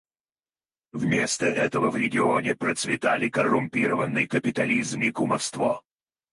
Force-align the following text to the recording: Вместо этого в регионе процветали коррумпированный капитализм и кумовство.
Вместо 0.93 1.45
этого 1.45 1.91
в 1.91 1.95
регионе 1.95 2.55
процветали 2.55 3.29
коррумпированный 3.29 4.25
капитализм 4.25 5.03
и 5.03 5.11
кумовство. 5.11 5.83